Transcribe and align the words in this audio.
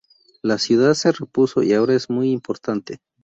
La 0.41 0.57
ciudad 0.57 0.95
se 0.95 1.11
repuso 1.11 1.61
y 1.61 1.73
ahora 1.73 1.93
es 1.93 2.09
muy 2.09 2.31
importante. 2.31 2.97